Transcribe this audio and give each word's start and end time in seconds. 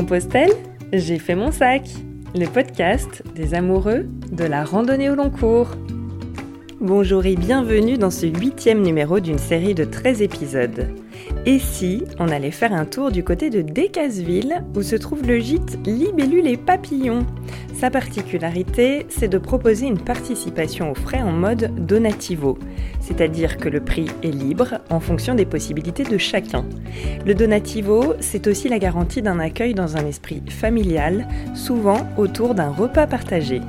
Compostelle, 0.00 0.52
j'ai 0.94 1.18
fait 1.18 1.34
mon 1.34 1.52
sac, 1.52 1.82
le 2.34 2.46
podcast 2.46 3.22
des 3.34 3.52
amoureux 3.52 4.06
de 4.32 4.44
la 4.44 4.64
randonnée 4.64 5.10
au 5.10 5.14
long 5.14 5.28
cours. 5.28 5.72
Bonjour 6.80 7.26
et 7.26 7.36
bienvenue 7.36 7.98
dans 7.98 8.10
ce 8.10 8.24
huitième 8.24 8.80
numéro 8.80 9.20
d'une 9.20 9.36
série 9.36 9.74
de 9.74 9.84
13 9.84 10.22
épisodes. 10.22 10.88
Et 11.44 11.58
si 11.58 12.04
on 12.18 12.28
allait 12.28 12.50
faire 12.50 12.72
un 12.72 12.86
tour 12.86 13.10
du 13.10 13.22
côté 13.22 13.50
de 13.50 13.60
Decazeville, 13.60 14.64
où 14.74 14.80
se 14.80 14.96
trouve 14.96 15.22
le 15.22 15.38
gîte 15.40 15.78
Libellule 15.86 16.46
et 16.46 16.56
Papillons 16.56 17.26
Sa 17.74 17.90
particularité, 17.90 19.04
c'est 19.10 19.28
de 19.28 19.36
proposer 19.36 19.88
une 19.88 19.98
participation 19.98 20.90
aux 20.90 20.94
frais 20.94 21.20
en 21.20 21.32
mode 21.32 21.70
donativo, 21.84 22.58
c'est-à-dire 23.02 23.58
que 23.58 23.68
le 23.68 23.80
prix 23.80 24.06
est 24.22 24.34
libre 24.34 24.78
en 24.88 25.00
fonction 25.00 25.34
des 25.34 25.44
possibilités 25.44 26.04
de 26.04 26.16
chacun. 26.16 26.64
Le 27.26 27.34
donativo, 27.34 28.14
c'est 28.20 28.46
aussi 28.46 28.70
la 28.70 28.78
garantie 28.78 29.20
d'un 29.20 29.38
accueil 29.38 29.74
dans 29.74 29.98
un 29.98 30.06
esprit 30.06 30.42
familial, 30.48 31.28
souvent 31.54 32.08
autour 32.16 32.54
d'un 32.54 32.70
repas 32.70 33.06
partagé. 33.06 33.60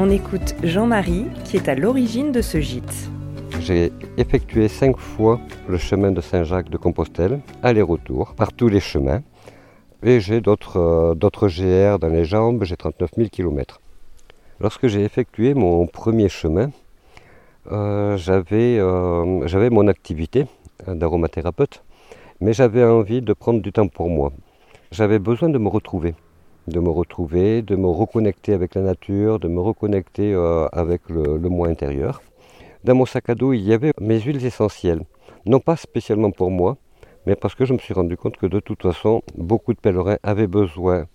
On 0.00 0.10
écoute 0.10 0.54
Jean-Marie 0.62 1.26
qui 1.44 1.56
est 1.56 1.68
à 1.68 1.74
l'origine 1.74 2.30
de 2.30 2.40
ce 2.40 2.60
gîte. 2.60 3.10
J'ai 3.58 3.92
effectué 4.16 4.68
cinq 4.68 4.96
fois 4.96 5.40
le 5.68 5.76
chemin 5.76 6.12
de 6.12 6.20
Saint-Jacques 6.20 6.70
de 6.70 6.76
Compostelle, 6.76 7.40
aller-retour, 7.64 8.34
par 8.36 8.52
tous 8.52 8.68
les 8.68 8.78
chemins. 8.78 9.22
Et 10.04 10.20
j'ai 10.20 10.40
d'autres 10.40 10.76
euh, 10.76 11.14
GR 11.16 11.98
dans 11.98 12.10
les 12.12 12.24
jambes, 12.24 12.62
j'ai 12.62 12.76
39 12.76 13.10
000 13.16 13.28
km. 13.28 13.80
Lorsque 14.60 14.86
j'ai 14.86 15.02
effectué 15.02 15.54
mon 15.54 15.88
premier 15.88 16.28
chemin, 16.28 16.70
euh, 17.72 18.16
euh, 18.52 19.46
j'avais 19.48 19.70
mon 19.70 19.88
activité 19.88 20.46
d'aromathérapeute, 20.86 21.82
mais 22.40 22.52
j'avais 22.52 22.84
envie 22.84 23.20
de 23.20 23.32
prendre 23.32 23.60
du 23.60 23.72
temps 23.72 23.88
pour 23.88 24.08
moi. 24.08 24.30
J'avais 24.92 25.18
besoin 25.18 25.48
de 25.48 25.58
me 25.58 25.68
retrouver, 25.68 26.14
de 26.68 26.80
me 26.80 26.90
retrouver, 26.90 27.62
de 27.62 27.76
me 27.76 27.88
reconnecter 27.88 28.52
avec 28.52 28.74
la 28.74 28.82
nature, 28.82 29.38
de 29.38 29.48
me 29.48 29.60
reconnecter 29.60 30.34
avec 30.72 31.08
le, 31.08 31.38
moi 31.48 31.68
intérieur. 31.68 32.22
Dans 32.84 32.94
mon 32.94 33.06
sac 33.06 33.28
à 33.30 33.34
dos, 33.34 33.52
il 33.52 33.62
y 33.62 33.72
avait 33.72 33.92
mes 34.00 34.20
huiles 34.20 34.44
essentielles. 34.44 35.02
Non 35.46 35.60
pas 35.60 35.76
spécialement 35.76 36.30
pour 36.30 36.50
moi, 36.50 36.76
mais 37.26 37.36
parce 37.36 37.54
que 37.54 37.64
je 37.64 37.72
me 37.72 37.78
suis 37.78 37.94
rendu 37.94 38.16
compte 38.16 38.36
que 38.36 38.46
de 38.46 38.60
toute 38.60 38.82
façon, 38.82 39.22
beaucoup 39.36 39.74
de 39.74 39.80
pèlerins 39.80 40.18
avaient 40.22 40.46
besoin 40.46 41.06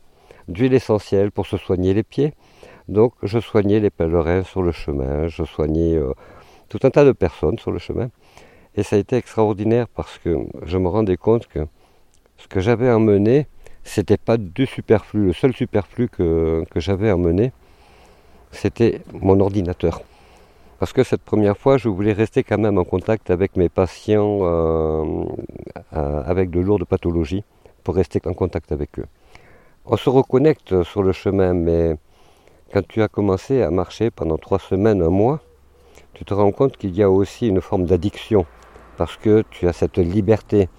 d'huile 0.47 0.73
essentielle 0.73 1.31
pour 1.31 1.45
se 1.45 1.57
soigner 1.57 1.93
les 1.93 2.03
pieds. 2.03 2.33
Donc 2.87 3.13
je 3.23 3.39
soignais 3.39 3.79
les 3.79 3.89
pèlerins 3.89 4.43
sur 4.43 4.61
le 4.61 4.71
chemin, 4.71 5.27
je 5.27 5.43
soignais 5.43 5.95
euh, 5.95 6.13
tout 6.69 6.79
un 6.83 6.89
tas 6.89 7.05
de 7.05 7.13
personnes 7.13 7.57
sur 7.59 7.71
le 7.71 7.79
chemin. 7.79 8.09
Et 8.75 8.83
ça 8.83 8.95
a 8.95 8.99
été 8.99 9.15
extraordinaire 9.15 9.87
parce 9.87 10.17
que 10.17 10.37
je 10.63 10.77
me 10.77 10.89
rendais 10.89 11.17
compte 11.17 11.47
que 11.47 11.65
ce 12.37 12.47
que 12.47 12.59
j'avais 12.59 12.91
emmené, 12.91 13.47
c'était 13.83 14.17
pas 14.17 14.37
du 14.37 14.65
superflu. 14.65 15.27
Le 15.27 15.33
seul 15.33 15.53
superflu 15.53 16.09
que, 16.09 16.63
que 16.69 16.79
j'avais 16.79 17.11
emmené, 17.11 17.51
c'était 18.51 19.01
mon 19.13 19.39
ordinateur. 19.39 20.01
Parce 20.79 20.91
que 20.91 21.03
cette 21.03 21.21
première 21.21 21.57
fois, 21.57 21.77
je 21.77 21.87
voulais 21.87 22.13
rester 22.13 22.43
quand 22.43 22.57
même 22.57 22.77
en 22.77 22.83
contact 22.83 23.29
avec 23.29 23.55
mes 23.55 23.69
patients 23.69 24.39
euh, 24.41 25.25
euh, 25.93 26.23
avec 26.25 26.49
de 26.49 26.59
lourdes 26.59 26.85
pathologies, 26.85 27.43
pour 27.83 27.95
rester 27.95 28.21
en 28.25 28.33
contact 28.33 28.71
avec 28.71 28.99
eux. 28.99 29.05
On 29.85 29.97
se 29.97 30.09
reconnecte 30.09 30.83
sur 30.83 31.03
le 31.03 31.11
chemin, 31.11 31.53
mais 31.53 31.95
quand 32.73 32.85
tu 32.87 33.01
as 33.01 33.07
commencé 33.07 33.61
à 33.61 33.69
marcher 33.69 34.09
pendant 34.11 34.37
trois 34.37 34.59
semaines, 34.59 35.01
un 35.01 35.09
mois, 35.09 35.41
tu 36.13 36.25
te 36.25 36.33
rends 36.33 36.51
compte 36.51 36.77
qu'il 36.77 36.95
y 36.95 37.03
a 37.03 37.09
aussi 37.09 37.47
une 37.47 37.61
forme 37.61 37.85
d'addiction, 37.85 38.45
parce 38.97 39.17
que 39.17 39.43
tu 39.51 39.67
as 39.67 39.73
cette 39.73 39.97
liberté 39.97 40.69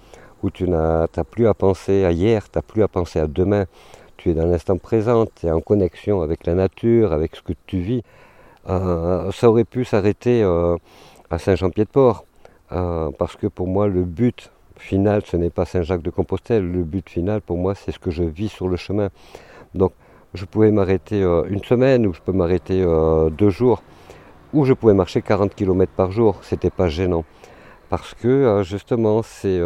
où 0.45 0.51
tu 0.51 0.69
n'as 0.69 1.07
plus 1.31 1.47
à 1.47 1.55
penser 1.55 2.05
à 2.05 2.11
hier, 2.11 2.43
tu 2.43 2.57
n'as 2.57 2.61
plus 2.61 2.83
à 2.83 2.87
penser 2.87 3.19
à 3.19 3.25
demain, 3.25 3.65
tu 4.15 4.29
es 4.29 4.33
dans 4.35 4.45
l'instant 4.45 4.77
présent, 4.77 5.25
tu 5.25 5.47
es 5.47 5.51
en 5.51 5.59
connexion 5.59 6.21
avec 6.21 6.45
la 6.45 6.53
nature, 6.53 7.13
avec 7.13 7.35
ce 7.35 7.41
que 7.41 7.53
tu 7.65 7.79
vis. 7.79 8.03
Euh, 8.69 9.31
ça 9.31 9.49
aurait 9.49 9.63
pu 9.63 9.85
s'arrêter 9.85 10.43
euh, 10.43 10.77
à 11.31 11.39
Saint-Jean-Pied-de-Port, 11.39 12.25
euh, 12.73 13.09
parce 13.17 13.35
que 13.35 13.47
pour 13.47 13.67
moi, 13.67 13.87
le 13.87 14.03
but 14.03 14.51
final, 14.77 15.23
ce 15.25 15.35
n'est 15.35 15.49
pas 15.49 15.65
Saint-Jacques-de-Compostelle. 15.65 16.71
Le 16.71 16.83
but 16.83 17.09
final, 17.09 17.41
pour 17.41 17.57
moi, 17.57 17.73
c'est 17.73 17.91
ce 17.91 17.97
que 17.97 18.11
je 18.11 18.23
vis 18.23 18.49
sur 18.49 18.67
le 18.67 18.77
chemin. 18.77 19.09
Donc, 19.73 19.93
je 20.35 20.45
pouvais 20.45 20.69
m'arrêter 20.69 21.21
une 21.21 21.63
semaine, 21.63 22.05
ou 22.05 22.13
je 22.13 22.21
peux 22.21 22.33
m'arrêter 22.33 22.85
deux 23.31 23.49
jours, 23.49 23.81
ou 24.53 24.65
je 24.65 24.73
pouvais 24.73 24.93
marcher 24.93 25.21
40 25.21 25.55
km 25.55 25.91
par 25.95 26.11
jour. 26.11 26.37
C'était 26.41 26.69
pas 26.69 26.87
gênant. 26.87 27.23
Parce 27.89 28.13
que, 28.13 28.61
justement, 28.63 29.21
c'est 29.23 29.61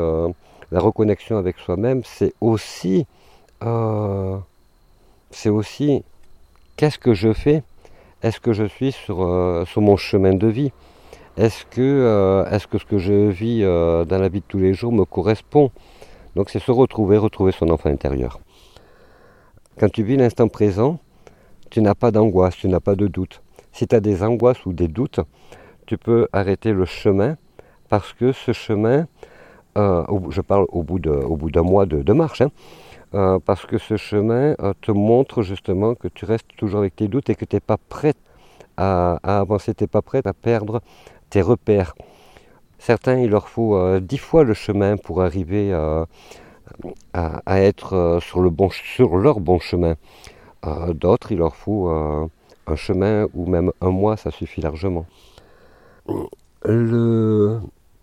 la 0.72 0.80
reconnexion 0.80 1.38
avec 1.38 1.58
soi-même, 1.60 2.02
c'est 2.04 2.34
aussi, 2.42 3.06
c'est 5.32 5.50
aussi, 5.50 6.04
qu'est-ce 6.78 7.00
que 7.00 7.14
je 7.14 7.34
fais? 7.34 7.64
Est-ce 8.22 8.42
que 8.42 8.52
je 8.52 8.66
suis 8.66 8.92
sur, 8.92 9.24
euh, 9.24 9.64
mon 9.78 9.96
chemin 9.96 10.34
de 10.34 10.48
vie? 10.48 10.74
Est-ce 11.38 11.64
que, 11.66 11.80
euh, 11.80 12.44
est 12.52 12.68
que 12.68 12.78
ce 12.78 12.84
que 12.84 12.98
je 12.98 13.30
vis 13.30 13.64
euh, 13.64 14.04
dans 14.04 14.18
la 14.18 14.28
vie 14.28 14.42
de 14.42 14.46
tous 14.46 14.60
les 14.60 14.74
jours 14.74 14.92
me 14.92 15.06
correspond? 15.06 15.72
Donc 16.36 16.50
c'est 16.50 16.60
se 16.60 16.72
retrouver, 16.72 17.18
retrouver 17.18 17.54
son 17.54 17.70
enfant 17.70 17.90
intérieur. 17.90 18.42
Quand 19.80 19.90
tu 19.90 20.04
vis 20.04 20.18
l'instant 20.18 20.50
présent, 20.50 21.00
tu 21.70 21.82
n'as 21.82 21.96
pas 21.96 22.12
d'angoisse, 22.12 22.58
tu 22.58 22.68
n'as 22.68 22.82
pas 22.82 22.96
de 22.96 23.08
doute. 23.08 23.42
Si 23.72 23.88
tu 23.88 23.96
as 23.96 24.02
des 24.02 24.22
angoisses 24.22 24.66
ou 24.66 24.74
des 24.74 24.90
doutes, 24.90 25.22
tu 25.86 25.98
peux 25.98 26.28
arrêter 26.34 26.74
le 26.74 26.84
chemin 26.84 27.38
parce 27.88 28.12
que 28.12 28.34
ce 28.34 28.52
chemin, 28.52 29.08
je 29.76 30.42
parle 30.42 30.66
au 30.70 30.84
bout 30.84 31.00
d'un 31.00 31.64
mois 31.64 31.86
de, 31.86 32.14
marche, 32.14 32.42
hein, 32.42 32.52
euh, 33.16 33.40
parce 33.44 33.66
que 33.66 33.80
ce 33.80 33.98
chemin 33.98 34.56
euh, 34.60 34.74
te 34.82 34.92
montre 34.92 35.42
justement 35.42 35.96
que 35.96 36.08
tu 36.08 36.26
restes 36.26 36.46
toujours 36.58 36.82
avec 36.82 36.96
tes 36.96 37.08
doutes 37.08 37.30
et 37.32 37.36
que 37.36 37.46
tu 37.46 37.56
n'es 37.56 37.60
pas 37.60 37.78
prêt 37.78 38.14
à, 38.78 39.18
avancer, 39.24 39.74
tu 39.74 39.84
n'es 39.84 39.88
pas 39.88 40.04
prêt 40.04 40.22
à 40.26 40.34
perdre 40.34 40.82
tes 41.32 41.42
repères. 41.42 41.96
Certains, 42.78 43.18
il 43.20 43.32
leur 43.32 43.50
faut 43.50 43.76
euh, 43.76 44.00
dix 44.00 44.20
fois 44.20 44.44
le 44.44 44.54
chemin 44.54 44.96
pour 44.96 45.24
arriver 45.24 45.74
à, 45.74 46.06
être 47.62 48.20
sur, 48.22 48.42
le 48.42 48.52
bon, 48.52 48.70
sur 48.70 49.18
leur 49.18 49.40
bon 49.40 49.60
chemin. 49.60 49.96
D'autres, 50.94 51.32
il 51.32 51.40
leur 51.40 51.56
faut 51.56 51.90
un 51.90 52.76
chemin 52.76 53.28
ou 53.34 53.48
même 53.48 53.72
un 53.82 53.90
mois, 53.90 54.18
ça 54.18 54.30
suffit 54.30 54.62
largement. 54.62 55.06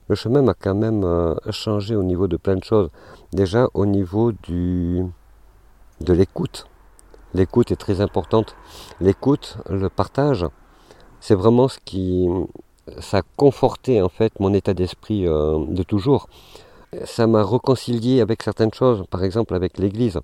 Le 0.08 0.14
chemin 0.14 0.42
m'a 0.42 0.54
quand 0.54 0.74
même 0.74 1.04
euh, 1.04 1.34
changé 1.50 1.96
au 1.96 2.02
niveau 2.02 2.28
de 2.28 2.36
plein 2.36 2.56
de 2.56 2.64
choses. 2.64 2.90
Déjà 3.32 3.68
au 3.74 3.86
niveau 3.86 4.32
du, 4.32 5.04
de 6.00 6.12
l'écoute. 6.12 6.66
L'écoute 7.34 7.72
est 7.72 7.76
très 7.76 8.00
importante. 8.00 8.54
L'écoute, 9.00 9.58
le 9.68 9.88
partage, 9.88 10.46
c'est 11.20 11.34
vraiment 11.34 11.68
ce 11.68 11.78
qui 11.84 12.28
ça 12.98 13.18
a 13.18 13.22
conforté 13.36 14.00
en 14.00 14.08
fait 14.08 14.38
mon 14.38 14.54
état 14.54 14.72
d'esprit 14.72 15.26
euh, 15.26 15.64
de 15.66 15.82
toujours. 15.82 16.28
Ça 17.04 17.26
m'a 17.26 17.44
réconcilié 17.44 18.20
avec 18.20 18.42
certaines 18.44 18.72
choses, 18.72 19.04
par 19.10 19.24
exemple 19.24 19.54
avec 19.54 19.76
l'Église. 19.78 20.20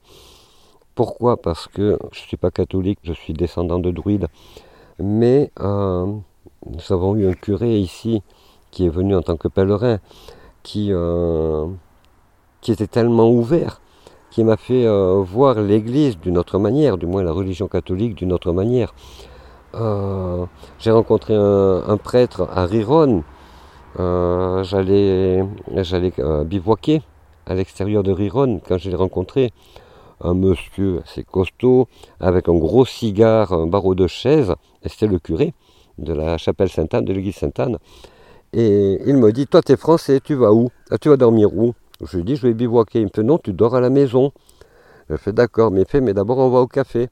Pourquoi? 0.95 1.37
Parce 1.37 1.67
que 1.67 1.99
je 2.13 2.21
ne 2.21 2.27
suis 2.27 2.37
pas 2.37 2.51
catholique, 2.51 3.01
je 3.03 3.13
suis 3.13 3.33
descendant 3.33 3.79
de 3.81 3.91
druides. 3.91 4.29
Mais 5.01 5.51
euh, 5.61 6.07
nous 6.67 6.93
avons 6.93 7.17
eu 7.17 7.27
un 7.27 7.33
curé 7.33 7.79
ici 7.79 8.23
qui 8.73 8.87
est 8.87 8.89
venu 8.89 9.15
en 9.15 9.23
tant 9.23 9.37
que 9.37 9.47
pèlerin, 9.47 9.99
qui, 10.65 10.89
euh, 10.91 11.67
était 12.67 12.89
tellement 12.89 13.31
ouvert, 13.31 13.81
qui 14.31 14.43
m'a 14.43 14.57
fait 14.57 14.87
euh, 14.87 15.23
voir 15.23 15.61
l'Église 15.61 16.19
d'une 16.19 16.39
autre 16.39 16.59
manière, 16.59 16.99
du 16.99 17.07
moins 17.07 17.23
la 17.23 17.33
religion 17.33 17.69
catholique 17.69 18.17
d'une 18.17 18.33
autre 18.33 18.53
manière. 18.53 18.95
Euh, 19.75 20.47
j'ai 20.79 20.91
rencontré 20.91 21.35
un, 21.35 21.97
prêtre 21.99 22.49
à 22.51 22.65
Riron, 22.67 23.23
j'allais, 23.99 25.45
bivouaquer 26.47 27.03
à 27.47 27.55
l'extérieur 27.55 28.03
de 28.03 28.13
Riron 28.13 28.61
quand 28.67 28.79
je 28.79 28.91
l'ai 28.91 28.97
rencontré. 28.97 29.53
Un 30.25 30.35
monsieur 30.35 31.03
assez 31.05 31.25
costaud, 31.25 31.89
avec 32.21 32.49
un 32.49 32.55
gros 32.55 32.85
cigare, 32.85 33.53
un 33.53 33.67
barreau 33.67 33.97
de 33.97 34.07
chaise, 34.07 34.55
et 34.85 34.89
c'était 34.89 35.09
le 35.09 35.19
curé 35.19 35.53
de 35.99 36.13
la 36.13 36.39
chapelle 36.39 36.69
Sainte-Anne, 36.69 37.05
de 37.05 37.13
l'église 37.13 37.35
Sainte-Anne. 37.35 37.79
Et 38.53 38.99
il 39.07 39.17
me 39.17 39.33
dit, 39.33 39.47
toi 39.47 39.63
tu 39.63 39.73
es 39.73 39.77
français, 39.77 40.21
tu 40.21 40.35
vas 40.35 40.53
où? 40.53 40.71
Ah, 40.91 40.99
Tu 40.99 41.09
vas 41.09 41.17
dormir 41.17 41.55
où? 41.55 41.75
Je 42.03 42.17
lui 42.19 42.25
dis, 42.25 42.37
je 42.37 42.47
vais 42.47 42.55
bivouaquer. 42.55 43.01
Il 43.01 43.05
me 43.05 43.11
fait, 43.15 43.23
non, 43.23 43.39
tu 43.39 43.53
dors 43.53 43.75
à 43.75 43.81
la 43.81 43.91
maison. 43.91 44.33
Je 45.09 45.17
fais, 45.17 45.33
d'accord, 45.33 45.71
mais 45.71 45.85
mais 46.01 46.15
d'abord 46.15 46.39
on 46.39 46.51
va 46.51 46.61
au 46.61 46.67
café. 46.67 47.09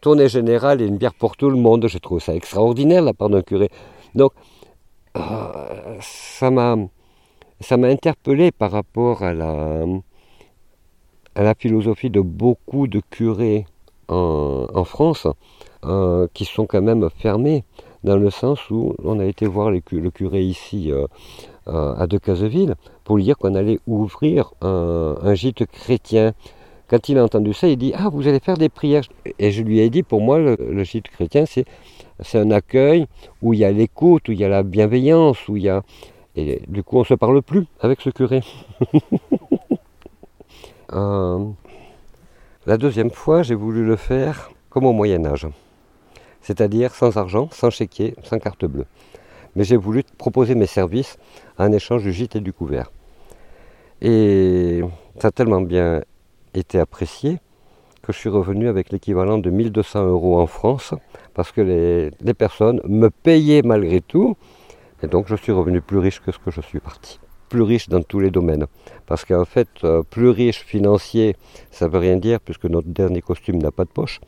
Tournée 0.00 0.28
générale 0.28 0.82
et 0.82 0.86
une 0.86 0.96
bière 0.96 1.14
pour 1.14 1.36
tout 1.36 1.48
le 1.48 1.56
monde. 1.56 1.86
J'ai 1.88 2.00
trouvé 2.00 2.20
ça 2.20 2.34
extraordinaire 2.34 3.02
la 3.02 3.14
part 3.14 3.30
d'un 3.30 3.42
curé. 3.42 3.70
Donc, 4.14 4.32
ça 5.14 6.50
m'a 6.50 6.76
ça 7.60 7.76
m'a 7.76 7.88
interpellé 7.88 8.50
par 8.50 8.72
rapport 8.72 9.22
à 9.22 9.32
la, 9.32 9.84
à 11.34 11.42
la 11.42 11.54
philosophie 11.54 12.10
de 12.10 12.20
beaucoup 12.20 12.88
de 12.88 13.00
curés 13.10 13.66
en, 14.08 14.84
France 14.84 15.26
euh, 15.84 16.26
qui 16.34 16.44
sont 16.44 16.66
quand 16.66 16.82
même 16.82 17.08
fermés 17.16 17.64
dans 18.04 18.16
le 18.16 18.30
sens 18.30 18.70
où 18.70 18.94
on 19.02 19.18
a 19.20 19.24
été 19.24 19.46
voir 19.46 19.70
le 19.70 19.80
curé 19.80 20.42
ici 20.42 20.90
euh, 20.90 21.06
euh, 21.68 21.94
à 21.96 22.06
Decazeville 22.06 22.74
pour 23.04 23.16
lui 23.16 23.24
dire 23.24 23.38
qu'on 23.38 23.54
allait 23.54 23.78
ouvrir 23.86 24.52
un, 24.62 25.34
gîte 25.34 25.66
chrétien, 25.66 26.32
Quand 26.88 27.08
il 27.08 27.18
a 27.18 27.24
entendu 27.24 27.52
ça, 27.52 27.68
il 27.68 27.76
dit 27.76 27.92
Ah, 27.96 28.08
vous 28.08 28.26
allez 28.26 28.40
faire 28.40 28.56
des 28.56 28.68
prières. 28.68 29.04
Et 29.38 29.50
je 29.52 29.62
lui 29.62 29.80
ai 29.80 29.88
dit 29.90 30.02
Pour 30.02 30.20
moi, 30.20 30.38
le, 30.38 30.84
gîte 30.84 31.08
chrétien, 31.08 31.46
c'est, 31.46 31.64
c'est 32.20 32.38
un 32.38 32.50
accueil 32.50 33.06
où 33.42 33.54
il 33.54 33.60
y 33.60 33.64
a 33.64 33.70
l'écoute, 33.70 34.28
où 34.28 34.32
il 34.32 34.40
y 34.40 34.44
a 34.44 34.48
la 34.48 34.62
bienveillance, 34.62 35.48
où 35.48 35.56
il 35.56 35.64
y 35.64 35.68
a. 35.68 35.82
Et 36.34 36.62
du 36.68 36.82
coup, 36.82 36.96
on 36.96 37.00
ne 37.00 37.04
se 37.04 37.14
parle 37.14 37.42
plus 37.42 37.66
avec 37.80 38.00
ce 38.00 38.10
curé. 38.10 38.40
Euh, 40.94 41.46
la 42.66 42.76
deuxième 42.76 43.10
fois, 43.10 43.42
j'ai 43.42 43.54
voulu 43.54 43.82
le 43.82 43.96
faire 43.96 44.50
comme 44.68 44.84
au 44.84 44.92
Moyen 44.92 45.24
Âge, 45.24 45.48
c'est-à-dire 46.42 46.94
sans 46.94 47.16
argent, 47.16 47.48
sans 47.52 47.70
chéquier, 47.70 48.14
sans 48.22 48.38
carte 48.38 48.64
bleue. 48.64 48.86
Mais 49.56 49.64
j'ai 49.64 49.76
voulu 49.76 50.02
proposer 50.18 50.54
mes 50.54 50.66
services 50.66 51.18
en 51.58 51.72
échange 51.72 52.02
du 52.02 52.12
gîte 52.12 52.36
et 52.36 52.40
du 52.40 52.52
couvert. 52.52 52.90
Et 54.00 54.82
ça 55.18 55.28
a 55.28 55.30
tellement 55.30 55.60
bien 55.60 56.02
été 56.54 56.78
apprécié 56.78 57.38
que 58.02 58.12
je 58.12 58.18
suis 58.18 58.28
revenu 58.28 58.68
avec 58.68 58.90
l'équivalent 58.90 59.38
de 59.38 59.48
1200 59.48 60.06
euros 60.06 60.40
en 60.40 60.46
France 60.46 60.92
parce 61.34 61.52
que 61.52 61.60
les, 61.60 62.10
les, 62.20 62.34
personnes 62.34 62.80
me 62.88 63.10
payaient 63.10 63.62
malgré 63.62 64.00
tout. 64.00 64.36
Et 65.02 65.06
donc 65.06 65.28
je 65.28 65.36
suis 65.36 65.52
revenu 65.52 65.80
plus 65.80 65.98
riche 65.98 66.20
que 66.20 66.32
ce 66.32 66.38
que 66.38 66.50
je 66.50 66.60
suis 66.60 66.80
parti 66.80 67.20
plus 67.52 67.62
riche 67.62 67.90
dans 67.90 68.02
tous 68.02 68.18
les 68.18 68.30
domaines. 68.30 68.66
Parce 69.06 69.26
qu'en 69.26 69.44
fait, 69.44 69.68
euh, 69.84 70.02
plus 70.02 70.30
riche 70.30 70.60
financier, 70.64 71.36
ça 71.70 71.86
veut 71.86 71.98
rien 71.98 72.16
dire 72.16 72.40
puisque 72.40 72.64
notre 72.64 72.88
dernier 72.88 73.20
costume 73.20 73.58
n'a 73.58 73.70
pas 73.70 73.84
de 73.84 73.90
poche. 73.90 74.20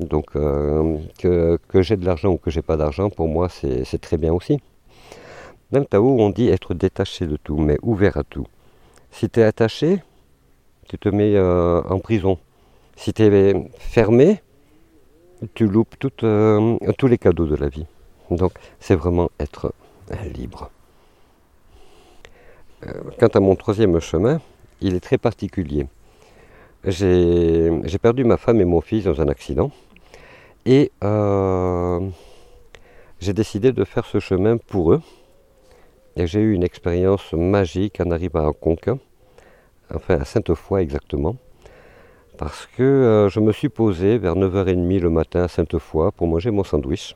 Donc 0.00 0.34
euh, 0.34 0.96
que, 1.18 1.82
j'ai 1.82 1.96
de 1.96 2.06
l'argent 2.06 2.30
ou 2.30 2.38
que 2.38 2.50
j'ai 2.50 2.62
pas 2.62 2.78
d'argent, 2.78 3.10
pour 3.10 3.28
moi, 3.28 3.48
c'est 3.50 4.00
très 4.00 4.16
bien 4.16 4.32
aussi. 4.32 4.58
Même 5.72 5.84
Tao, 5.84 6.16
on 6.18 6.30
dit 6.30 6.48
être 6.48 6.74
détaché 6.74 7.26
de 7.26 7.36
tout, 7.36 7.58
mais 7.58 7.76
ouvert 7.82 8.16
à 8.16 8.24
tout. 8.24 8.46
Si 9.10 9.28
tu 9.28 9.40
es 9.40 9.42
attaché, 9.42 10.02
tu 10.88 10.98
te 10.98 11.08
mets 11.10 11.36
euh, 11.36 11.82
en 11.82 11.98
prison. 11.98 12.38
Si 12.96 13.12
tu 13.12 13.22
es 13.22 13.70
fermé, 13.78 14.40
tu 15.54 15.66
loupes 15.66 15.94
euh, 16.22 16.76
tous 16.96 17.06
les 17.06 17.18
cadeaux 17.18 17.46
de 17.46 17.56
la 17.56 17.68
vie. 17.68 17.86
Donc 18.30 18.52
c'est 18.78 18.96
vraiment 18.96 19.30
être 19.38 19.72
libre. 20.34 20.70
Quant 23.18 23.28
à 23.34 23.40
mon 23.40 23.54
troisième 23.56 24.00
chemin, 24.00 24.40
il 24.80 24.94
est 24.94 25.00
très 25.00 25.18
particulier. 25.18 25.86
J'ai 26.84 27.98
perdu 28.00 28.24
ma 28.24 28.38
femme 28.38 28.62
et 28.62 28.64
mon 28.64 28.80
fils 28.80 29.04
dans 29.04 29.20
un 29.20 29.28
accident 29.28 29.70
et 30.66 30.92
euh, 31.02 32.00
j'ai 33.18 33.32
décidé 33.32 33.72
de 33.72 33.84
faire 33.84 34.04
ce 34.04 34.18
chemin 34.18 34.56
pour 34.56 34.92
eux. 34.92 35.02
Et 36.16 36.26
j'ai 36.26 36.40
eu 36.40 36.54
une 36.54 36.64
expérience 36.64 37.32
magique 37.32 38.00
en 38.00 38.10
arrivant 38.10 38.48
à 38.48 38.52
Conques, 38.52 38.90
enfin 39.94 40.18
à 40.20 40.24
Sainte-Foy 40.24 40.82
exactement, 40.82 41.36
parce 42.36 42.66
que 42.66 42.82
euh, 42.82 43.28
je 43.28 43.38
me 43.40 43.52
suis 43.52 43.68
posé 43.68 44.18
vers 44.18 44.34
9h30 44.34 44.98
le 44.98 45.08
matin 45.08 45.44
à 45.44 45.48
Sainte-Foy 45.48 46.10
pour 46.12 46.26
manger 46.26 46.50
mon 46.50 46.64
sandwich. 46.64 47.14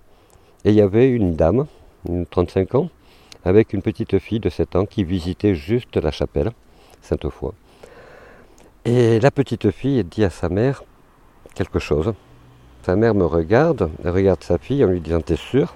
Et 0.65 0.71
il 0.71 0.77
y 0.77 0.81
avait 0.81 1.09
une 1.09 1.35
dame, 1.35 1.67
une 2.09 2.25
35 2.25 2.77
ans, 2.77 2.89
avec 3.45 3.73
une 3.73 3.83
petite 3.83 4.19
fille 4.21 4.41
de 4.41 4.49
7 4.49 4.77
ans 4.77 4.87
qui 4.87 5.05
visitait 5.05 5.55
juste 5.55 5.97
la 5.97 6.13
chapelle, 6.13 6.53
Sainte-Foy. 7.03 7.53
Et 8.85 9.19
la 9.19 9.31
petite 9.31 9.71
fille 9.71 10.05
dit 10.05 10.25
à 10.25 10.31
sa 10.31 10.49
mère 10.49 10.85
quelque 11.55 11.79
chose. 11.79 12.15
Sa 12.85 12.97
mère 12.97 13.15
me 13.15 13.25
regarde, 13.25 13.89
elle 14.05 14.11
regarde 14.11 14.45
sa 14.45 14.59
fille 14.59 14.85
en 14.85 14.89
lui 14.89 15.01
disant 15.01 15.23
T'es 15.23 15.37
sûr? 15.37 15.75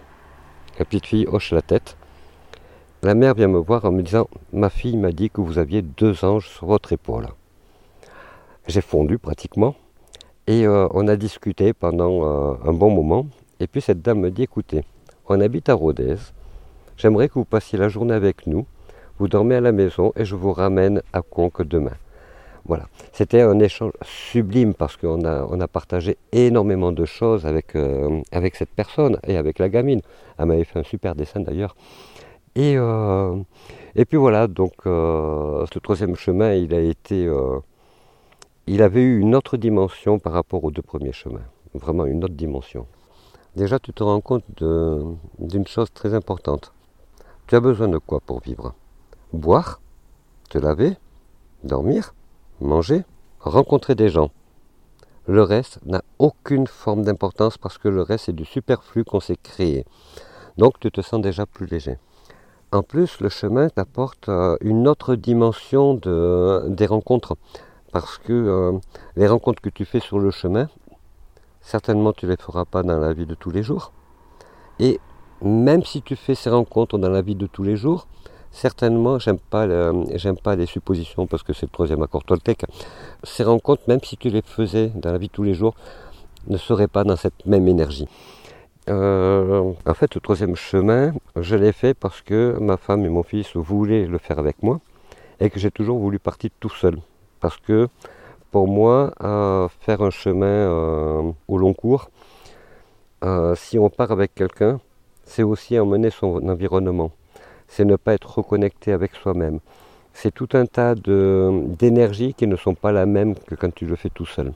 La 0.79 0.85
petite 0.85 1.07
fille 1.07 1.27
hoche 1.27 1.53
la 1.53 1.63
tête. 1.63 1.97
La 3.03 3.15
mère 3.15 3.33
vient 3.33 3.49
me 3.49 3.57
voir 3.57 3.87
en 3.87 3.93
me 3.93 4.03
disant 4.03 4.29
Ma 4.53 4.69
fille 4.69 4.99
m'a 4.99 5.11
dit 5.11 5.31
que 5.31 5.41
vous 5.41 5.57
aviez 5.57 5.81
deux 5.81 6.23
anges 6.23 6.51
sur 6.51 6.67
votre 6.67 6.93
épaule. 6.93 7.29
J'ai 8.67 8.83
fondu 8.83 9.17
pratiquement 9.17 9.75
et 10.47 10.67
euh, 10.67 10.87
on 10.91 11.09
a 11.09 11.17
discuté 11.17 11.73
pendant 11.73 12.25
euh, 12.25 12.55
un 12.67 12.75
bon 12.75 12.91
moment. 12.91 13.27
Et 13.59 13.69
puis 13.69 13.81
cette 13.81 14.03
dame 14.03 14.21
me 14.21 14.31
dit 14.31 14.43
Écoutez, 14.43 14.85
on 15.31 15.41
habite 15.41 15.71
à 15.71 15.75
Rodez, 15.75 16.17
J'aimerais 16.99 17.29
que 17.29 17.35
vous 17.35 17.47
passiez 17.47 17.79
la 17.79 17.89
journée 17.89 18.13
avec 18.13 18.47
nous. 18.47 18.67
Vous 19.19 19.29
dormez 19.29 19.55
à 19.55 19.63
la 19.63 19.73
maison 19.73 20.13
et 20.15 20.27
je 20.27 20.35
vous 20.35 20.53
ramène 20.53 21.01
à 21.15 21.23
Conques 21.23 21.63
demain. 21.63 21.97
Voilà. 22.69 22.87
C'était 23.15 23.41
un 23.41 23.59
échange 23.61 23.93
sublime 24.03 24.75
parce 24.75 24.99
qu'on 24.99 25.25
a, 25.25 25.43
on 25.49 25.59
a 25.59 25.67
partagé 25.67 26.19
énormément 26.33 26.93
de 26.93 27.07
choses 27.07 27.47
avec, 27.47 27.75
euh, 27.75 28.21
cette 28.53 28.69
personne 28.69 29.19
et 29.27 29.39
avec 29.39 29.59
la 29.59 29.71
gamine. 29.71 30.03
Elle 30.37 30.47
m'avait 30.47 30.65
fait 30.65 30.79
un 30.79 30.85
super 30.85 31.15
dessin 31.15 31.41
d'ailleurs. 31.41 31.75
Et, 32.55 32.75
euh, 32.77 33.37
puis 34.07 34.19
voilà, 34.19 34.47
donc 34.49 34.75
euh, 34.87 35.65
ce 35.73 35.79
troisième 35.79 36.15
chemin, 36.15 36.53
il 36.53 36.75
a 36.75 36.81
été. 36.81 37.27
il 38.67 38.83
avait 38.83 39.03
eu 39.03 39.19
une 39.19 39.35
autre 39.35 39.57
dimension 39.57 40.19
par 40.19 40.35
rapport 40.35 40.63
aux 40.63 40.71
deux 40.71 40.83
premiers 40.83 41.13
chemins. 41.13 41.49
Vraiment 41.75 42.05
une 42.05 42.23
autre 42.23 42.35
dimension. 42.35 42.87
Déjà, 43.57 43.79
tu 43.79 43.93
te 43.95 44.03
rends 44.03 44.21
compte 44.21 44.45
d'une 45.39 45.67
chose 45.67 45.91
très 45.93 46.13
importante. 46.13 46.73
Tu 47.47 47.57
as 47.57 47.61
besoin 47.61 47.89
de 47.89 47.99
quoi 47.99 48.21
pour 48.21 48.41
vivre? 48.41 48.75
Boire, 49.33 49.81
te 50.51 50.59
laver, 50.59 50.97
dormir, 51.65 52.15
manger, 52.61 53.05
rencontrer 53.41 53.95
des 53.95 54.09
gens. 54.09 54.31
Le 55.27 55.43
reste 55.43 55.79
n'a 55.85 56.03
aucune 56.19 56.67
forme 56.67 57.03
d'importance 57.03 57.59
parce 57.59 57.79
que 57.79 57.89
le 57.89 58.03
reste 58.03 58.27
c'est 58.27 58.35
du 58.35 58.45
superflu 58.45 59.05
qu'on 59.05 59.21
s'est 59.21 59.37
créé. 59.37 59.85
Donc 60.57 60.81
tu 60.81 60.91
te 60.91 61.01
sens 61.01 61.21
déjà 61.21 61.47
plus 61.47 61.67
léger. 61.67 61.99
En 62.71 62.83
plus, 62.83 63.21
le 63.21 63.31
chemin 63.31 63.71
t'apporte 63.71 64.29
euh, 64.29 64.59
une 64.61 64.89
autre 64.89 65.15
dimension 65.15 65.95
de, 65.95 66.65
des 66.69 66.85
rencontres. 66.85 67.37
Parce 67.93 68.19
que 68.19 68.33
euh, 68.33 68.79
les 69.17 69.27
rencontres 69.27 69.63
que 69.63 69.71
tu 69.71 69.87
fais 69.87 70.01
sur 70.01 70.19
le 70.19 70.31
chemin, 70.31 70.69
certainement 71.63 72.13
tu 72.13 72.27
ne 72.27 72.33
les 72.33 72.37
feras 72.37 72.67
pas 72.67 72.83
dans 72.83 72.99
la 72.99 73.15
vie 73.15 73.25
de 73.25 73.35
tous 73.35 73.51
les 73.51 73.63
jours. 73.63 73.93
Et 74.81 75.01
même 75.41 75.83
si 75.83 76.03
tu 76.03 76.15
fais 76.15 76.35
ces 76.35 76.51
rencontres 76.51 76.99
dans 76.99 77.09
la 77.09 77.23
vie 77.23 77.37
de 77.37 77.47
tous 77.47 77.63
les 77.63 77.77
jours, 77.77 78.07
certainement, 78.53 79.19
j'aime 79.19 79.39
pas, 79.39 79.67
les 80.57 80.67
suppositions 80.67 81.27
parce 81.27 81.43
que 81.43 81.53
c'est 81.53 81.67
le 81.67 81.71
troisième 81.71 82.03
accord 82.03 82.25
Toltec. 82.25 82.65
Ces 83.25 83.45
rencontres, 83.45 83.83
même 83.89 84.01
si 84.03 84.17
tu 84.17 84.31
les 84.31 84.43
faisais 84.43 84.91
dans 84.95 85.13
la 85.13 85.19
vie 85.19 85.29
tous 85.29 85.43
les 85.43 85.55
jours, 85.55 85.75
ne 86.47 86.57
seraient 86.57 86.89
pas 86.89 87.05
dans 87.05 87.17
cette 87.17 87.47
même 87.47 87.69
énergie. 87.69 88.09
Euh, 88.89 89.73
en 89.87 89.95
fait, 89.95 90.15
le 90.15 90.21
troisième 90.21 90.57
chemin, 90.57 91.13
je 91.37 91.57
l'ai 91.57 91.73
fait 91.73 91.95
parce 91.95 92.23
que 92.23 92.57
ma 92.59 92.77
femme 92.77 93.05
et 93.05 93.09
mon 93.09 93.23
fils 93.23 93.55
voulaient 93.55 94.07
le 94.07 94.19
faire 94.19 94.39
avec 94.39 94.63
moi 94.63 94.81
et 95.41 95.51
que 95.51 95.61
j'ai 95.61 95.71
toujours 95.71 95.99
voulu 95.99 96.19
partir 96.19 96.51
tout 96.59 96.71
seul. 96.71 96.99
Parce 97.41 97.59
que 97.59 97.89
pour 98.51 98.67
moi, 98.67 99.13
faire 99.81 100.01
un 100.01 100.11
chemin 100.11 100.47
euh, 100.47 101.33
au 101.49 101.59
long 101.59 101.75
cours, 101.75 102.11
euh, 103.25 103.55
si 103.57 103.79
on 103.79 103.91
part 103.91 104.13
avec 104.13 104.35
quelqu'un, 104.35 104.81
c'est 105.25 105.43
aussi 105.43 105.79
emmener 105.79 106.11
son 106.11 106.49
environnement. 106.49 107.11
C'est 107.69 107.85
ne 107.85 107.97
pas 107.97 108.15
être 108.15 108.39
reconnecté 108.39 108.93
avec 108.93 109.15
soi-même. 109.15 109.61
C'est 110.13 110.35
tout 110.35 110.49
un 110.55 110.67
tas 110.67 110.95
d'énergies 110.97 112.35
qui 112.35 112.47
ne 112.47 112.57
sont 112.57 112.75
pas 112.75 112.91
la 112.91 113.07
même 113.07 113.35
que 113.37 113.55
quand 113.55 113.73
tu 113.73 113.87
le 113.87 113.95
fais 113.95 114.11
tout 114.11 114.27
seul. 114.27 114.53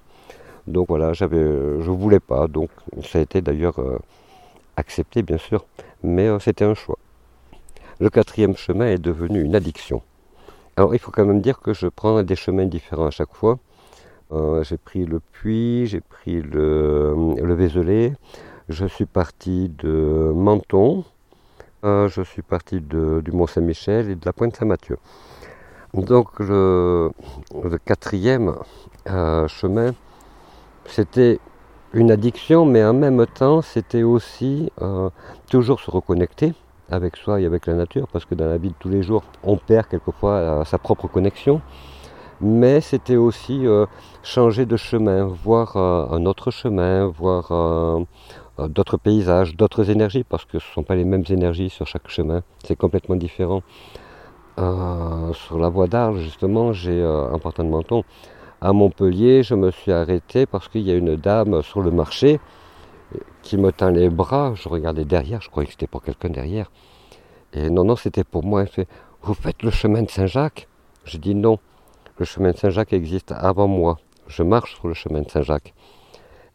Donc 0.67 0.89
voilà, 0.89 1.13
j'avais, 1.13 1.43
je 1.81 1.91
voulais 1.91 2.21
pas. 2.21 2.49
Donc 2.49 2.71
ça 3.05 3.19
a 3.19 3.23
été 3.23 3.41
d'ailleurs 3.41 3.79
euh, 3.79 3.99
accepté, 4.77 5.23
bien 5.23 5.39
sûr, 5.39 5.65
mais 6.03 6.29
euh, 6.29 6.39
c'était 6.39 6.65
un 6.65 6.75
choix. 6.75 6.99
Le 8.01 8.11
quatrième 8.11 8.57
chemin 8.57 8.87
est 8.87 8.99
devenu 8.99 9.43
une 9.43 9.55
addiction. 9.55 10.03
Alors 10.77 10.95
il 10.95 10.99
faut 10.99 11.11
quand 11.11 11.27
même 11.27 11.41
dire 11.41 11.61
que 11.61 11.75
je 11.75 11.87
prends 11.87 12.23
des 12.23 12.37
chemins 12.37 12.67
différents 12.67 13.07
à 13.07 13.11
chaque 13.11 13.35
fois. 13.35 13.59
Euh, 14.33 14.65
j'ai 14.65 14.79
pris 14.79 15.05
le 15.05 15.21
puits, 15.21 15.87
j'ai 15.87 16.01
pris 16.01 16.41
le, 16.41 17.15
le 17.37 17.55
Vézelay, 17.55 18.15
je 18.69 18.87
suis 18.87 19.05
parti 19.05 19.69
de 19.69 20.33
Menton, 20.35 21.05
je 21.83 22.23
suis 22.25 22.43
parti 22.43 22.81
du 22.81 23.33
Mont-Saint-Michel 23.33 24.11
et 24.11 24.15
de 24.15 24.25
la 24.25 24.33
Pointe-Saint-Mathieu. 24.33 24.99
Donc 25.95 26.39
le, 26.39 27.11
quatrième 27.85 28.55
euh, 29.11 29.47
chemin, 29.47 29.93
c'était 30.87 31.39
une 31.93 32.11
addiction, 32.11 32.65
mais 32.65 32.83
en 32.83 32.95
même 32.95 33.27
temps, 33.27 33.61
c'était 33.61 34.03
aussi 34.03 34.71
euh, 34.81 35.11
toujours 35.51 35.81
se 35.81 35.91
reconnecter 35.91 36.55
avec 36.91 37.17
soi 37.17 37.43
et 37.43 37.47
avec 37.47 37.67
la 37.67 37.75
nature, 37.75 38.09
parce 38.09 38.25
que 38.25 38.35
dans 38.35 38.47
la 38.47 38.57
vie 38.57 38.71
de 38.71 38.75
tous 38.79 38.89
les 38.89 39.03
jours, 39.03 39.23
on 39.43 39.59
perd 39.59 39.87
quelquefois 39.89 40.65
sa 40.65 40.79
propre 40.79 41.09
connexion. 41.09 41.61
Mais 42.41 42.81
c'était 42.81 43.17
aussi 43.17 43.67
changer 44.23 44.67
de 44.67 44.77
chemin, 44.77 45.25
voir 45.27 45.77
un 45.77 46.27
autre 46.27 46.51
chemin, 46.51 47.07
voir 47.07 47.53
euh, 47.53 48.01
d'autres 48.59 48.97
paysages, 48.97 49.57
d'autres 49.57 49.91
énergies, 49.91 50.25
parce 50.25 50.45
que 50.45 50.59
ce 50.59 50.69
ne 50.69 50.73
sont 50.75 50.83
pas 50.83 50.95
les 50.95 51.05
mêmes 51.05 51.25
énergies 51.29 51.71
sur 51.71 51.87
chaque 51.87 52.09
chemin, 52.09 52.43
c'est 52.65 52.77
complètement 52.77 53.17
différent. 53.17 53.63
Euh, 54.59 55.33
sur 55.33 55.59
la 55.59 55.69
voie 55.69 55.87
d'Arles, 55.87 56.19
justement, 56.19 56.73
j'ai 56.73 57.01
euh, 57.01 57.33
un 57.33 57.39
partant 57.39 57.65
de 57.65 57.71
Menton. 57.71 58.05
À 58.61 58.73
Montpellier, 58.73 59.43
je 59.43 59.55
me 59.55 59.71
suis 59.71 59.93
arrêté 59.93 60.47
parce 60.47 60.69
qu'il 60.69 60.83
y 60.83 60.91
a 60.91 60.95
une 60.95 61.17
dame 61.17 61.63
sur 61.63 61.81
le 61.81 61.91
marché 61.91 62.39
qui 63.43 63.57
me 63.57 63.73
tend 63.73 63.91
les 63.91 64.11
bras. 64.11 64.53
Je 64.55 64.69
regardais 64.69 65.05
derrière, 65.05 65.41
je 65.41 65.51
croyais 65.51 65.67
que 65.67 65.73
c'était 65.73 65.87
pour 65.87 66.03
quelqu'un 66.03 66.31
derrière. 66.31 66.71
Et 67.55 67.71
non, 67.71 67.85
non, 67.85 67.97
c'était 67.97 68.25
pour 68.25 68.45
moi. 68.45 68.63
Elle 68.63 68.69
fait 68.69 68.89
Vous 69.23 69.35
faites 69.35 69.63
le 69.63 69.71
chemin 69.71 70.03
de 70.03 70.11
Saint-Jacques? 70.11 70.69
Je 71.05 71.19
dis 71.19 71.35
non. 71.35 71.59
Le 72.19 72.25
chemin 72.25 72.53
de 72.53 72.57
Saint-Jacques 72.57 72.93
existe 72.93 73.33
avant 73.33 73.67
moi. 73.67 73.99
Je 74.29 74.43
marche 74.43 74.77
sur 74.77 74.87
le 74.87 74.95
chemin 74.95 75.23
de 75.23 75.31
Saint-Jacques. 75.31 75.75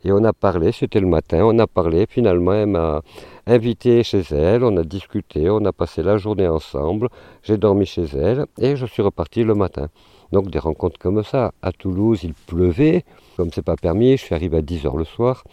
Et 0.03 0.11
on 0.11 0.23
a 0.23 0.33
parlé, 0.33 0.71
c'était 0.71 0.99
le 0.99 1.07
matin, 1.07 1.39
on 1.43 1.57
a 1.59 1.67
parlé, 1.67 2.05
finalement 2.07 2.53
elle 2.53 2.67
m'a 2.67 3.01
invité 3.47 4.03
chez 4.03 4.21
elle, 4.31 4.63
on 4.63 4.77
a 4.77 4.83
discuté, 4.83 5.49
on 5.49 5.63
a 5.65 5.71
passé 5.71 6.03
la 6.03 6.17
journée 6.17 6.47
ensemble, 6.47 7.09
j'ai 7.43 7.57
dormi 7.57 7.85
chez 7.85 8.05
elle 8.15 8.45
et 8.59 8.75
je 8.75 8.85
suis 8.85 9.01
reparti 9.01 9.43
le 9.43 9.55
matin. 9.55 9.89
Donc 10.31 10.49
des 10.49 10.59
rencontres 10.59 10.99
comme 10.99 11.23
ça. 11.23 11.51
À 11.61 11.71
Toulouse, 11.71 12.19
il 12.23 12.33
pleuvait, 12.33 13.05
comme 13.37 13.49
c'est 13.51 13.63
pas 13.63 13.75
permis, 13.75 14.17
je 14.17 14.23
suis 14.23 14.35
arrivé 14.35 14.57
à 14.57 14.61
10h 14.61 14.97
le 14.97 15.05
soir, 15.05 15.43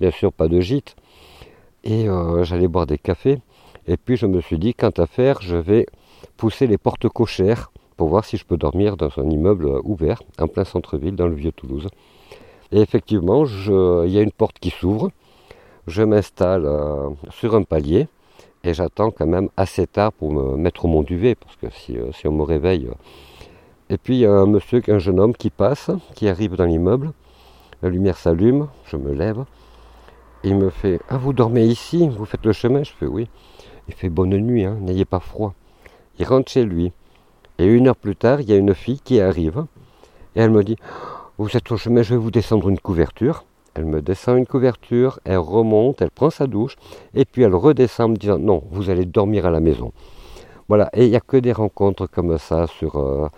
bien 0.00 0.10
sûr 0.10 0.32
pas 0.32 0.48
de 0.48 0.60
gîte, 0.60 0.96
et 1.84 2.08
euh, 2.08 2.44
j'allais 2.44 2.68
boire 2.68 2.86
des 2.86 2.98
cafés. 2.98 3.40
Et 3.86 3.96
puis 3.96 4.16
je 4.16 4.26
me 4.26 4.40
suis 4.40 4.58
dit, 4.58 4.74
quant 4.74 4.92
à 4.96 5.06
faire, 5.06 5.40
je 5.42 5.56
vais 5.56 5.86
pousser 6.36 6.66
les 6.66 6.78
portes 6.78 7.08
cochères 7.08 7.72
pour 7.96 8.08
voir 8.08 8.24
si 8.24 8.36
je 8.36 8.44
peux 8.44 8.56
dormir 8.56 8.96
dans 8.96 9.10
un 9.18 9.28
immeuble 9.28 9.68
ouvert, 9.84 10.22
en 10.40 10.48
plein 10.48 10.64
centre-ville, 10.64 11.14
dans 11.14 11.28
le 11.28 11.34
vieux 11.34 11.52
Toulouse. 11.52 11.88
Et 12.72 12.80
effectivement, 12.80 13.44
il 13.44 14.10
y 14.10 14.18
a 14.18 14.22
une 14.22 14.32
porte 14.32 14.58
qui 14.58 14.70
s'ouvre. 14.70 15.10
Je 15.86 16.02
m'installe 16.02 16.64
euh, 16.64 17.10
sur 17.30 17.54
un 17.54 17.64
palier 17.64 18.08
et 18.64 18.72
j'attends 18.72 19.10
quand 19.10 19.26
même 19.26 19.48
assez 19.56 19.86
tard 19.86 20.12
pour 20.12 20.32
me 20.32 20.56
mettre 20.56 20.84
au 20.84 20.88
mon 20.88 21.02
duvet, 21.02 21.34
parce 21.34 21.56
que 21.56 21.66
si, 21.70 21.98
euh, 21.98 22.10
on 22.24 22.32
me 22.32 22.42
réveille. 22.42 22.86
Euh. 22.86 22.94
Et 23.90 23.98
puis 23.98 24.16
il 24.16 24.20
y 24.20 24.26
a 24.26 24.32
un 24.32 24.46
monsieur, 24.46 24.80
un 24.88 24.98
jeune 24.98 25.18
homme 25.18 25.34
qui 25.34 25.50
passe, 25.50 25.90
qui 26.14 26.28
arrive 26.28 26.54
dans 26.54 26.64
l'immeuble. 26.64 27.12
La 27.82 27.88
lumière 27.88 28.16
s'allume, 28.16 28.68
je 28.86 28.96
me 28.96 29.12
lève. 29.12 29.44
Il 30.44 30.56
me 30.56 30.70
fait 30.70 31.00
Ah, 31.08 31.18
vous 31.18 31.32
dormez 31.32 31.64
ici 31.64 32.08
Vous 32.08 32.24
faites 32.24 32.44
le 32.44 32.52
chemin? 32.52 32.84
Je 32.84 32.92
fais 32.92 33.06
Oui. 33.06 33.28
Il 33.88 33.94
fait 33.94 34.08
Bonne 34.08 34.36
nuit, 34.36 34.64
hein, 34.64 34.78
n'ayez 34.80 35.04
pas 35.04 35.20
froid. 35.20 35.54
Il 36.18 36.24
rentre 36.24 36.50
chez 36.50 36.64
lui. 36.64 36.92
Et 37.58 37.66
une 37.66 37.88
heure 37.88 37.96
plus 37.96 38.16
tard, 38.16 38.40
il 38.40 38.48
y 38.48 38.52
a 38.52 38.56
une 38.56 38.74
fille 38.74 39.00
qui 39.00 39.20
arrive. 39.20 39.66
Et 40.36 40.40
elle 40.40 40.50
me 40.50 40.62
dit 40.62 40.76
vous 41.42 41.56
êtes 41.56 41.72
au 41.72 41.76
chemin, 41.76 42.02
je 42.02 42.14
vais 42.14 42.20
vous 42.20 42.30
descendre 42.30 42.68
une 42.68 42.78
couverture. 42.78 43.44
Elle 43.74 43.86
me 43.86 44.00
descend 44.00 44.38
une 44.38 44.46
couverture, 44.46 45.18
elle 45.24 45.38
remonte, 45.38 46.00
elle 46.00 46.12
prend 46.12 46.30
sa 46.30 46.46
douche, 46.46 46.76
et 47.14 47.24
puis 47.24 47.42
elle 47.42 47.54
redescend 47.54 48.10
en 48.10 48.12
me 48.12 48.16
disant 48.16 48.38
non, 48.38 48.62
vous 48.70 48.90
allez 48.90 49.06
dormir 49.06 49.44
à 49.44 49.50
la 49.50 49.58
maison. 49.58 49.92
Voilà, 50.68 50.88
et 50.92 51.04
il 51.04 51.10
n'y 51.10 51.16
a 51.16 51.20
que 51.20 51.36
des 51.36 51.52
rencontres 51.52 52.06
comme 52.06 52.38
ça 52.38 52.68
sur, 52.68 52.96
euh, 52.96 53.28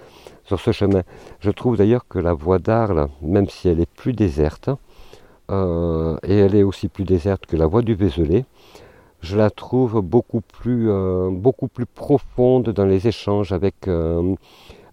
sur 0.45 0.61
ce 0.61 0.71
chemin. 0.71 1.03
Je 1.41 1.51
trouve 1.51 1.79
d'ailleurs 1.79 2.07
que 2.07 2.19
la 2.19 2.35
voie 2.35 2.59
d'Arles, 2.59 3.09
même 3.23 3.49
si 3.49 3.69
elle 3.69 3.81
est 3.81 3.91
plus 3.91 4.13
déserte, 4.13 4.69
euh, 5.51 6.19
et 6.25 6.37
elle 6.37 6.55
est 6.55 6.63
aussi 6.63 6.89
plus 6.89 7.05
déserte 7.05 7.47
que 7.47 7.57
la 7.57 7.67
voie 7.67 7.81
du 7.81 7.95
Vézelay, 7.95 8.45
je 9.23 9.39
la 9.39 9.49
trouve 9.49 10.03
beaucoup 10.03 10.43
plus, 10.43 10.91
euh, 10.91 11.31
profonde 11.95 12.69
dans 12.69 12.85
les 12.85 13.09
échanges 13.09 13.53
avec 13.53 13.89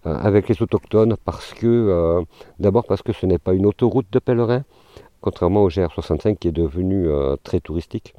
avec 0.04 0.48
les 0.48 0.60
autochtones 0.62 1.16
parce 1.24 1.54
que, 1.54 1.66
euh, 1.66 2.22
d'abord 2.58 2.84
parce 2.84 3.02
que 3.02 3.12
ce 3.12 3.26
n'est 3.26 3.38
pas 3.38 3.54
une 3.54 3.66
autoroute 3.66 4.06
de 4.10 4.18
pèlerins, 4.18 4.64
contrairement 5.20 5.62
au 5.62 5.68
GR65 5.68 6.36
qui 6.38 6.48
est 6.48 6.52
devenu 6.52 7.06
euh, 7.06 7.36
très 7.42 7.60
touristique. 7.60 8.14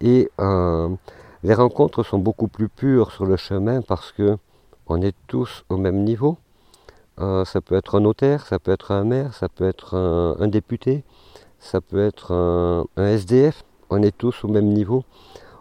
Et 0.00 0.28
les 1.44 1.54
rencontres 1.54 2.02
sont 2.02 2.18
beaucoup 2.18 2.48
plus 2.48 2.68
pures 2.68 3.12
sur 3.12 3.24
le 3.24 3.36
chemin 3.36 3.82
parce 3.82 4.10
que 4.12 4.36
on 4.88 5.00
est 5.00 5.14
tous 5.28 5.64
au 5.68 5.76
même 5.76 6.02
niveau. 6.02 6.38
ça 7.18 7.60
peut 7.64 7.76
être 7.76 7.96
un 7.96 8.00
notaire, 8.00 8.46
ça 8.46 8.58
peut 8.58 8.72
être 8.72 8.90
un 8.90 9.04
maire, 9.04 9.32
ça 9.32 9.48
peut 9.48 9.64
être 9.64 9.94
un, 9.96 10.48
député, 10.48 11.04
ça 11.60 11.80
peut 11.80 12.04
être 12.04 12.32
un, 12.32 13.06
SDF. 13.06 13.62
On 13.90 14.02
est 14.02 14.16
tous 14.16 14.42
au 14.42 14.48
même 14.48 14.66
niveau. 14.66 15.04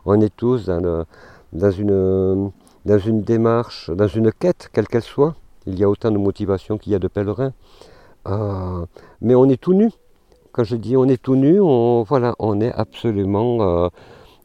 On 0.06 0.20
est 0.20 0.36
tous 0.36 0.66
dans 0.66 1.72
une 1.72 2.52
dans 2.86 2.98
une 2.98 3.22
démarche, 3.22 3.90
dans 3.92 4.08
une 4.08 4.32
quête, 4.32 4.70
quelle 4.74 4.88
qu'elle 4.88 5.04
soit. 5.04 5.36
Il 5.68 5.78
y 5.78 5.84
a 5.84 5.90
autant 5.90 6.12
de 6.12 6.18
motivation 6.18 6.78
qu'il 6.78 6.92
y 6.92 6.96
a 6.96 7.00
de 7.00 7.08
pèlerins. 7.08 7.54
Euh, 8.28 8.86
mais 9.22 9.36
on 9.36 9.46
est 9.50 9.62
tout 9.62 9.74
nu. 9.74 9.92
Quand 10.52 10.64
je 10.64 10.76
dis 10.76 10.98
on 10.98 11.06
est 11.06 11.22
tout 11.22 11.36
nu, 11.36 11.60
on, 11.62 12.04
voilà, 12.04 12.36
on 12.40 12.60
est 12.60 12.74
absolument, 12.74 13.62
euh, 13.62 13.90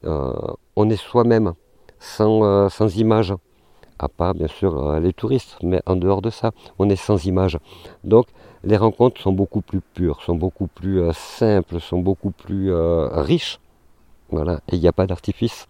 euh, 0.05 0.33
on 0.77 0.89
est 0.91 0.97
soi-même, 0.97 1.55
sans, 1.99 2.69
sans 2.69 2.97
image. 2.97 3.35
À 3.99 4.09
part 4.11 4.35
bien 4.35 4.47
sûr 4.47 5.01
les 5.01 5.15
touristes, 5.15 5.57
mais 5.63 5.81
en 5.87 5.97
dehors 5.97 6.21
de 6.21 6.29
ça, 6.29 6.53
on 6.79 6.91
est 6.91 6.97
sans 6.97 7.25
image. 7.25 7.59
Donc 8.05 8.27
les 8.63 8.77
rencontres 8.77 9.21
sont 9.23 9.33
beaucoup 9.33 9.63
plus 9.63 9.81
pures, 9.81 10.21
sont 10.23 10.35
beaucoup 10.35 10.67
plus 10.67 11.01
simples, 11.15 11.81
sont 11.81 12.01
beaucoup 12.01 12.31
plus 12.31 12.71
riches. 12.75 13.59
Voilà, 14.29 14.61
et 14.69 14.77
il 14.77 14.81
n'y 14.81 14.89
a 14.89 14.93
pas 14.93 15.07
d'artifice. 15.07 15.67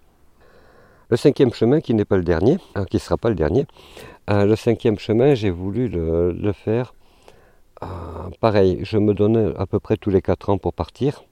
Le 1.09 1.17
cinquième 1.17 1.53
chemin, 1.53 1.81
qui 1.81 1.95
n'est 1.95 2.05
pas 2.05 2.17
le 2.17 2.25
dernier, 2.25 2.59
hein, 2.75 2.85
qui 2.85 2.97
ne 2.97 3.01
sera 3.01 3.17
pas 3.17 3.29
le 3.29 3.37
dernier, 3.37 3.67
euh, 4.29 4.45
le 4.45 4.57
cinquième 4.57 4.99
chemin, 4.99 5.35
j'ai 5.35 5.51
voulu 5.51 5.87
le, 5.89 6.53
faire. 6.53 6.95
Euh, 7.85 7.87
pareil, 8.41 8.81
je 8.83 8.99
me 8.99 9.15
donnais 9.15 9.53
à 9.57 9.67
peu 9.67 9.79
près 9.79 9.97
tous 9.97 10.11
les 10.11 10.21
quatre 10.21 10.51
ans 10.51 10.59
pour 10.59 10.73
partir. 10.73 11.23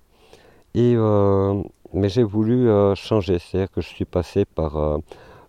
Euh, 0.77 1.61
mais 1.93 2.09
j'ai 2.09 2.23
voulu 2.23 2.69
changer, 2.95 3.41
c'est-à-dire 3.41 3.71
que 3.73 3.81
je 3.81 3.89
suis 3.89 4.05
passé 4.05 4.45
par 4.45 5.01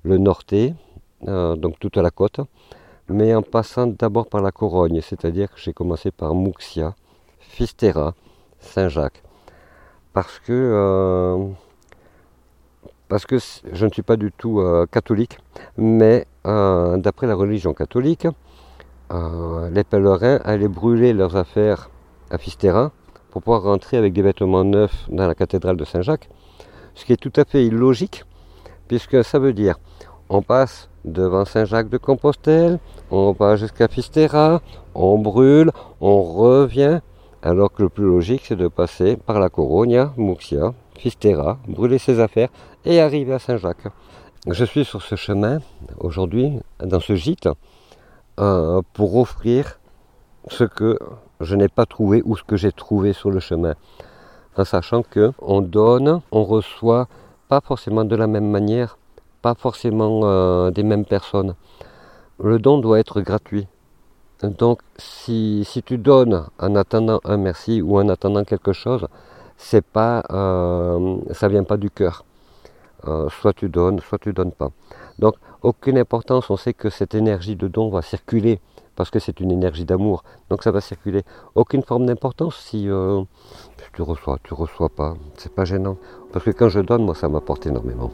le 0.04 0.18
Norté, 0.18 0.74
donc 1.22 1.78
toute 1.80 1.98
la 1.98 2.10
côte, 2.10 2.40
mais 3.10 3.34
en 3.36 3.44
passant 3.44 3.88
d'abord 3.88 4.28
par 4.28 4.42
la 4.42 4.52
Corogne, 4.52 5.02
c'est-à-dire 5.02 5.52
que 5.52 5.60
j'ai 5.60 5.74
commencé 5.74 6.10
par 6.10 6.34
Mouxia, 6.34 6.96
Fistera, 7.40 8.16
Saint-Jacques. 8.60 9.22
Parce 10.14 10.40
que 10.40 11.54
parce 13.08 13.26
que 13.26 13.38
je 13.72 13.86
ne 13.86 13.92
suis 13.92 14.02
pas 14.02 14.18
du 14.18 14.32
tout 14.32 14.60
euh, 14.60 14.86
catholique, 14.92 15.38
mais 15.78 16.26
euh, 16.46 16.98
d'après 16.98 17.28
la 17.28 17.36
religion 17.36 17.74
catholique, 17.74 18.28
euh, 19.12 19.70
les 19.70 19.84
pèlerins 19.84 20.40
allaient 20.44 20.68
brûler 20.68 21.14
leurs 21.14 21.36
affaires 21.36 21.90
à 22.32 22.38
Fistera 22.38 22.92
pour 23.32 23.44
pouvoir 23.44 23.64
rentrer 23.64 23.98
avec 23.98 24.14
des 24.14 24.22
vêtements 24.22 24.64
neufs 24.64 25.06
dans 25.10 25.28
la 25.28 25.36
cathédrale 25.36 25.78
de 25.78 25.86
Saint-Jacques, 25.86 26.30
ce 26.96 27.06
qui 27.06 27.14
est 27.14 27.18
tout 27.18 27.34
à 27.36 27.46
fait 27.46 27.66
illogique, 27.66 28.24
puisque 28.88 29.24
ça 29.24 29.40
veut 29.40 29.54
dire 29.54 29.76
on 30.30 30.42
passe 30.42 30.90
devant 31.04 31.46
Saint-Jacques 31.46 31.90
de 31.90 32.00
Compostelle, 32.00 32.80
on 33.12 33.32
va 33.34 33.58
jusqu'à 33.58 33.88
Fistera, 33.88 34.62
on 34.96 35.20
brûle, 35.20 35.72
on 36.02 36.24
revient, 36.24 37.02
alors 37.44 37.72
que 37.72 37.84
le 37.84 37.90
plus 37.90 38.06
logique 38.06 38.42
c'est 38.46 38.56
de 38.56 38.68
passer 38.68 39.16
par 39.18 39.40
la 39.40 39.50
Coronia, 39.50 40.14
Muxia, 40.18 40.74
Fistera, 40.98 41.58
brûler 41.68 41.98
ses 41.98 42.20
affaires 42.20 42.50
et 42.86 43.00
arriver 43.02 43.34
à 43.34 43.40
Saint-Jacques. 43.40 43.88
Je 44.48 44.64
suis 44.64 44.86
sur 44.86 45.02
ce 45.02 45.16
chemin 45.16 45.60
aujourd'hui, 46.00 46.60
dans 46.80 47.00
ce 47.00 47.16
gîte, 47.16 47.50
euh, 48.40 48.82
pour 48.94 49.16
offrir 49.18 49.80
ce 50.50 50.64
que 50.64 51.00
je 51.42 51.56
n'ai 51.56 51.68
pas 51.68 51.86
trouvé 51.86 52.22
ou 52.26 52.36
ce 52.36 52.44
que 52.44 52.56
j'ai 52.56 52.72
trouvé 52.72 53.14
sur 53.14 53.32
le 53.32 53.40
chemin. 53.40 53.74
En 54.56 54.64
sachant 54.64 55.04
que 55.04 55.32
on 55.42 55.62
donne, 55.62 56.22
on 56.32 56.44
reçoit 56.44 57.08
pas 57.50 57.62
forcément 57.62 58.06
de 58.06 58.16
la 58.16 58.28
même 58.28 58.50
manière, 58.50 58.98
pas 59.42 59.56
forcément 59.56 60.22
euh, 60.24 60.72
des 60.72 60.84
mêmes 60.84 61.06
personnes. 61.06 61.56
Le 62.40 62.60
don 62.60 62.78
doit 62.78 63.00
être 63.00 63.22
gratuit. 63.22 63.68
Donc 64.44 64.82
si, 64.98 65.64
si 65.66 65.82
tu 65.82 65.98
donnes 65.98 66.46
en 66.60 66.76
attendant 66.76 67.20
un 67.24 67.38
merci 67.38 67.82
ou 67.82 67.98
en 67.98 68.10
attendant 68.10 68.44
quelque 68.44 68.74
chose, 68.74 69.08
c'est 69.58 69.86
pas, 69.86 70.24
euh, 70.32 71.18
ça 71.32 71.48
vient 71.48 71.64
pas 71.64 71.78
du 71.78 71.90
cœur. 71.90 72.26
Euh, 73.08 73.30
soit 73.30 73.54
tu 73.54 73.70
donnes, 73.70 74.00
soit 74.00 74.18
tu 74.18 74.34
donnes 74.34 74.52
pas. 74.52 74.70
Donc 75.20 75.36
aucune 75.62 75.98
importance, 75.98 76.50
on 76.50 76.58
sait 76.58 76.74
que 76.74 76.90
cette 76.90 77.16
énergie 77.16 77.56
de 77.56 77.68
don 77.68 77.90
va 77.90 78.02
circuler 78.02 78.60
parce 78.96 79.10
que 79.10 79.20
c'est 79.20 79.40
une 79.42 79.52
énergie 79.52 79.86
d'amour, 79.86 80.24
donc 80.50 80.64
ça 80.64 80.72
va 80.72 80.80
circuler. 80.82 81.24
Aucune 81.54 81.84
forme 81.84 82.06
d'importance 82.06 82.56
si, 82.56 82.90
euh, 82.90 83.22
tu 83.94 84.02
reçois, 84.02 84.38
tu 84.44 84.54
reçois 84.54 84.90
pas, 84.90 85.16
c'est 85.38 85.54
pas 85.54 85.66
gênant. 85.66 85.98
Parce 86.32 86.46
que 86.46 86.52
quand 86.52 86.70
je 86.70 86.80
donne, 86.80 87.04
moi 87.04 87.16
ça 87.16 87.28
m'apporte 87.28 87.66
énormément. 87.66 88.12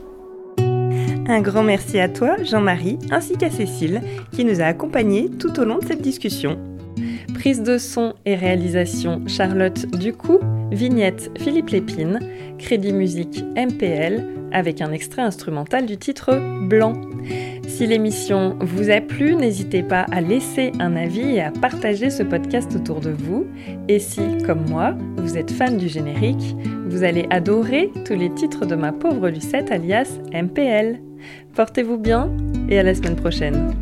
Un 1.27 1.41
grand 1.41 1.63
merci 1.63 1.99
à 1.99 2.09
toi, 2.09 2.41
Jean-Marie, 2.43 2.97
ainsi 3.11 3.37
qu'à 3.37 3.49
Cécile, 3.49 4.01
qui 4.31 4.43
nous 4.43 4.59
a 4.59 4.65
accompagnés 4.65 5.29
tout 5.29 5.59
au 5.59 5.63
long 5.63 5.77
de 5.77 5.85
cette 5.85 6.01
discussion. 6.01 6.57
Prise 7.33 7.63
de 7.63 7.77
son 7.77 8.13
et 8.25 8.35
réalisation 8.35 9.21
Charlotte 9.27 9.85
Ducou, 9.97 10.39
vignette 10.71 11.31
Philippe 11.39 11.69
Lépine, 11.69 12.19
crédit 12.57 12.93
musique 12.93 13.43
MPL, 13.55 14.25
avec 14.51 14.81
un 14.81 14.91
extrait 14.91 15.21
instrumental 15.21 15.85
du 15.85 15.97
titre 15.97 16.39
Blanc. 16.67 16.93
Si 17.67 17.87
l'émission 17.87 18.57
vous 18.59 18.89
a 18.89 19.01
plu, 19.01 19.35
n'hésitez 19.35 19.81
pas 19.81 20.05
à 20.11 20.21
laisser 20.21 20.71
un 20.79 20.95
avis 20.95 21.35
et 21.35 21.41
à 21.41 21.51
partager 21.51 22.09
ce 22.09 22.21
podcast 22.21 22.75
autour 22.75 22.99
de 22.99 23.11
vous. 23.11 23.47
Et 23.87 23.99
si, 23.99 24.21
comme 24.45 24.69
moi, 24.69 24.95
vous 25.17 25.37
êtes 25.37 25.51
fan 25.51 25.77
du 25.77 25.87
générique, 25.87 26.55
vous 26.87 27.03
allez 27.03 27.27
adorer 27.29 27.89
tous 28.05 28.15
les 28.15 28.29
titres 28.33 28.65
de 28.65 28.75
ma 28.75 28.91
pauvre 28.91 29.29
Lucette 29.29 29.71
alias 29.71 30.19
MPL. 30.33 30.99
Portez-vous 31.55 31.97
bien 31.97 32.29
et 32.69 32.77
à 32.77 32.83
la 32.83 32.93
semaine 32.93 33.15
prochaine. 33.15 33.73